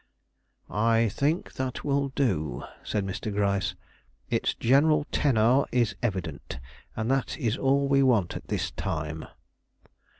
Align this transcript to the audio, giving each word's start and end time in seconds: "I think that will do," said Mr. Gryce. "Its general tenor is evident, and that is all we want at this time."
"I 0.71 1.09
think 1.09 1.53
that 1.53 1.83
will 1.83 2.07
do," 2.15 2.63
said 2.81 3.05
Mr. 3.05 3.31
Gryce. 3.31 3.75
"Its 4.31 4.55
general 4.55 5.05
tenor 5.11 5.65
is 5.71 5.95
evident, 6.01 6.57
and 6.95 7.11
that 7.11 7.37
is 7.37 7.55
all 7.55 7.87
we 7.87 8.01
want 8.01 8.35
at 8.35 8.47
this 8.47 8.71
time." 8.71 9.25